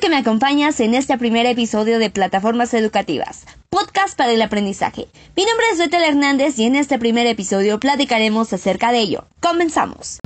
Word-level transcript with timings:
que 0.00 0.08
me 0.08 0.16
acompañas 0.16 0.78
en 0.78 0.94
este 0.94 1.18
primer 1.18 1.46
episodio 1.46 1.98
de 1.98 2.10
Plataformas 2.10 2.72
Educativas, 2.74 3.44
podcast 3.70 4.16
para 4.16 4.32
el 4.32 4.40
aprendizaje. 4.40 5.08
Mi 5.36 5.44
nombre 5.44 5.66
es 5.72 5.78
Betel 5.78 6.04
Hernández 6.04 6.58
y 6.58 6.64
en 6.64 6.76
este 6.76 6.96
primer 6.98 7.26
episodio 7.26 7.80
platicaremos 7.80 8.52
acerca 8.52 8.92
de 8.92 9.00
ello. 9.00 9.26
Comenzamos. 9.40 10.20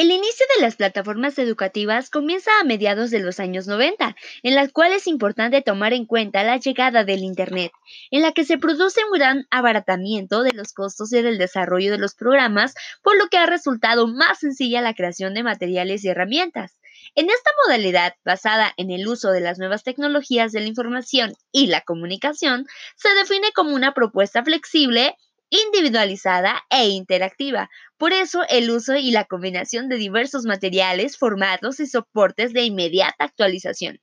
El 0.00 0.10
inicio 0.10 0.46
de 0.56 0.62
las 0.62 0.76
plataformas 0.76 1.38
educativas 1.38 2.08
comienza 2.08 2.50
a 2.58 2.64
mediados 2.64 3.10
de 3.10 3.18
los 3.18 3.38
años 3.38 3.66
90, 3.66 4.16
en 4.42 4.54
las 4.54 4.72
cuales 4.72 5.02
es 5.02 5.06
importante 5.08 5.60
tomar 5.60 5.92
en 5.92 6.06
cuenta 6.06 6.42
la 6.42 6.56
llegada 6.56 7.04
del 7.04 7.20
Internet, 7.20 7.70
en 8.10 8.22
la 8.22 8.32
que 8.32 8.46
se 8.46 8.56
produce 8.56 9.04
un 9.04 9.18
gran 9.18 9.46
abaratamiento 9.50 10.42
de 10.42 10.54
los 10.54 10.72
costos 10.72 11.12
y 11.12 11.20
del 11.20 11.36
desarrollo 11.36 11.92
de 11.92 11.98
los 11.98 12.14
programas, 12.14 12.72
por 13.02 13.18
lo 13.18 13.26
que 13.26 13.36
ha 13.36 13.44
resultado 13.44 14.06
más 14.06 14.38
sencilla 14.38 14.80
la 14.80 14.94
creación 14.94 15.34
de 15.34 15.42
materiales 15.42 16.02
y 16.02 16.08
herramientas. 16.08 16.78
En 17.14 17.28
esta 17.28 17.50
modalidad, 17.66 18.14
basada 18.24 18.72
en 18.78 18.90
el 18.90 19.06
uso 19.06 19.32
de 19.32 19.42
las 19.42 19.58
nuevas 19.58 19.82
tecnologías 19.82 20.50
de 20.52 20.60
la 20.60 20.66
información 20.68 21.34
y 21.52 21.66
la 21.66 21.82
comunicación, 21.82 22.64
se 22.96 23.12
define 23.16 23.52
como 23.54 23.74
una 23.74 23.92
propuesta 23.92 24.42
flexible 24.42 25.14
individualizada 25.50 26.64
e 26.70 26.88
interactiva. 26.88 27.70
Por 27.98 28.12
eso 28.12 28.42
el 28.48 28.70
uso 28.70 28.96
y 28.96 29.10
la 29.10 29.26
combinación 29.26 29.88
de 29.88 29.96
diversos 29.96 30.44
materiales, 30.44 31.18
formatos 31.18 31.80
y 31.80 31.86
soportes 31.86 32.52
de 32.52 32.62
inmediata 32.62 33.24
actualización. 33.24 34.00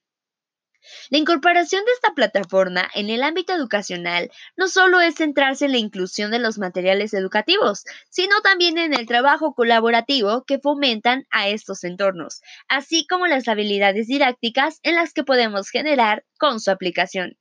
La 1.10 1.18
incorporación 1.18 1.84
de 1.84 1.92
esta 1.92 2.14
plataforma 2.14 2.90
en 2.94 3.10
el 3.10 3.22
ámbito 3.24 3.54
educacional 3.54 4.32
no 4.56 4.70
solo 4.70 5.02
es 5.02 5.16
centrarse 5.16 5.66
en 5.66 5.74
la 5.74 5.80
inclusión 5.80 6.32
de 6.32 6.40
los 6.40 6.58
materiales 6.58 7.14
educativos, 7.14 7.84
sino 8.10 8.40
también 8.42 8.78
en 8.78 8.94
el 8.94 9.06
trabajo 9.06 9.54
colaborativo 9.54 10.46
que 10.46 10.60
fomentan 10.60 11.26
a 11.30 11.50
estos 11.50 11.84
entornos, 11.84 12.42
así 12.70 13.06
como 13.06 13.28
las 13.28 13.48
habilidades 13.50 14.08
didácticas 14.08 14.80
en 14.84 14.96
las 14.96 15.14
que 15.14 15.24
podemos 15.24 15.70
generar 15.70 16.24
con 16.38 16.60
su 16.62 16.72
aplicación. 16.72 17.38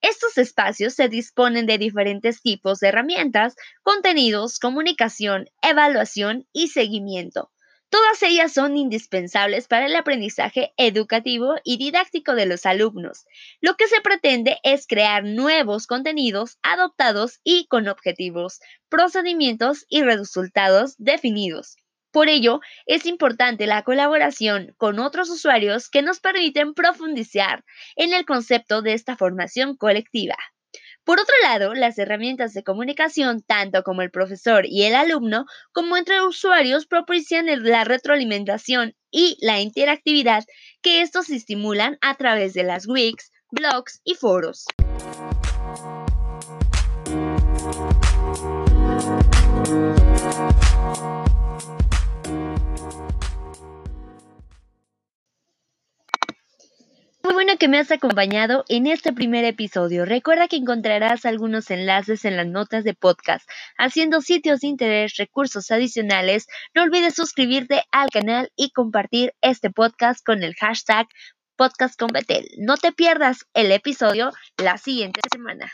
Estos 0.00 0.38
espacios 0.38 0.94
se 0.94 1.08
disponen 1.08 1.66
de 1.66 1.78
diferentes 1.78 2.40
tipos 2.40 2.78
de 2.78 2.88
herramientas, 2.88 3.56
contenidos, 3.82 4.58
comunicación, 4.58 5.50
evaluación 5.62 6.46
y 6.52 6.68
seguimiento. 6.68 7.50
Todas 7.90 8.22
ellas 8.22 8.52
son 8.52 8.76
indispensables 8.76 9.66
para 9.66 9.86
el 9.86 9.96
aprendizaje 9.96 10.74
educativo 10.76 11.54
y 11.64 11.78
didáctico 11.78 12.34
de 12.34 12.44
los 12.44 12.66
alumnos. 12.66 13.24
Lo 13.62 13.76
que 13.76 13.86
se 13.88 14.02
pretende 14.02 14.58
es 14.62 14.86
crear 14.86 15.24
nuevos 15.24 15.86
contenidos 15.86 16.58
adoptados 16.62 17.40
y 17.44 17.66
con 17.66 17.88
objetivos, 17.88 18.60
procedimientos 18.90 19.86
y 19.88 20.02
resultados 20.02 20.96
definidos. 20.98 21.76
Por 22.10 22.28
ello, 22.28 22.60
es 22.86 23.04
importante 23.06 23.66
la 23.66 23.82
colaboración 23.82 24.74
con 24.78 24.98
otros 24.98 25.28
usuarios 25.28 25.90
que 25.90 26.02
nos 26.02 26.20
permiten 26.20 26.74
profundizar 26.74 27.64
en 27.96 28.14
el 28.14 28.24
concepto 28.24 28.80
de 28.82 28.94
esta 28.94 29.16
formación 29.16 29.76
colectiva. 29.76 30.36
Por 31.04 31.20
otro 31.20 31.34
lado, 31.42 31.72
las 31.74 31.98
herramientas 31.98 32.52
de 32.52 32.62
comunicación, 32.62 33.42
tanto 33.42 33.82
como 33.82 34.02
el 34.02 34.10
profesor 34.10 34.66
y 34.66 34.84
el 34.84 34.94
alumno, 34.94 35.46
como 35.72 35.96
entre 35.96 36.22
usuarios, 36.22 36.86
propician 36.86 37.46
la 37.64 37.84
retroalimentación 37.84 38.94
y 39.10 39.38
la 39.40 39.60
interactividad 39.60 40.44
que 40.82 41.00
estos 41.00 41.30
estimulan 41.30 41.96
a 42.02 42.14
través 42.16 42.52
de 42.52 42.62
las 42.62 42.86
wikis, 42.86 43.30
blogs 43.50 44.02
y 44.04 44.16
foros. 44.16 44.66
Muy 57.28 57.34
bueno 57.34 57.58
que 57.58 57.68
me 57.68 57.76
has 57.78 57.90
acompañado 57.90 58.64
en 58.70 58.86
este 58.86 59.12
primer 59.12 59.44
episodio. 59.44 60.06
Recuerda 60.06 60.48
que 60.48 60.56
encontrarás 60.56 61.26
algunos 61.26 61.70
enlaces 61.70 62.24
en 62.24 62.38
las 62.38 62.46
notas 62.46 62.84
de 62.84 62.94
podcast, 62.94 63.46
haciendo 63.76 64.22
sitios 64.22 64.60
de 64.60 64.68
interés, 64.68 65.14
recursos 65.18 65.70
adicionales. 65.70 66.46
No 66.74 66.84
olvides 66.84 67.14
suscribirte 67.14 67.82
al 67.92 68.08
canal 68.08 68.50
y 68.56 68.70
compartir 68.70 69.34
este 69.42 69.68
podcast 69.68 70.24
con 70.24 70.42
el 70.42 70.54
hashtag 70.54 71.06
Podcast 71.54 72.00
No 72.56 72.78
te 72.78 72.92
pierdas 72.92 73.44
el 73.52 73.72
episodio 73.72 74.32
la 74.56 74.78
siguiente 74.78 75.20
semana. 75.30 75.70